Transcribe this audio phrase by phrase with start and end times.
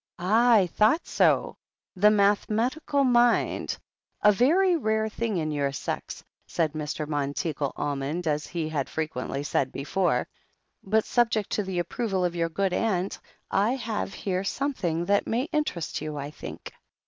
[0.17, 0.53] "Ah!
[0.55, 1.57] I thought so.
[1.95, 3.77] The mathematical mind!
[4.23, 7.07] A THE HEEL OF ACHILLES 93 very rare thing in your sex," said Mr.
[7.07, 10.27] Monteagle Al mond, as he had frequently said before.
[10.83, 13.19] "But subject to the approval of your good aunt,
[13.51, 16.73] I have here some thing that may interest you, I think."